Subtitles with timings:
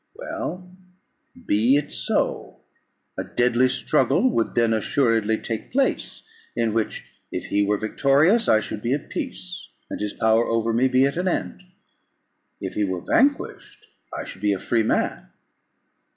[0.15, 0.75] Well,
[1.45, 2.61] be it so;
[3.19, 8.61] a deadly struggle would then assuredly take place, in which if he were victorious I
[8.61, 11.61] should be at peace, and his power over me be at an end.
[12.59, 15.27] If he were vanquished, I should be a free man.